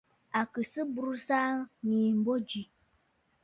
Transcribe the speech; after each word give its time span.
À 0.39 0.41
kɨ 0.51 0.61
sɨ 0.71 0.81
bùrə̀sə̀ 0.93 1.39
aà 1.47 1.57
ŋ̀ŋèə 1.87 2.09
mbô 2.19 2.33
mi. 2.49 2.61